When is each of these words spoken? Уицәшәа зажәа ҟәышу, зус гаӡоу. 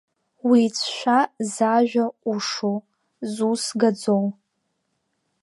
Уицәшәа 0.49 1.19
зажәа 1.51 2.05
ҟәышу, 2.21 2.77
зус 3.33 3.63
гаӡоу. 3.79 4.25